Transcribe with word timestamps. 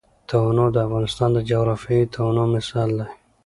تنوع 0.29 0.69
د 0.73 0.77
افغانستان 0.87 1.29
د 1.33 1.39
جغرافیوي 1.49 2.05
تنوع 2.13 2.45
مثال 2.55 2.89
دی. 2.99 3.07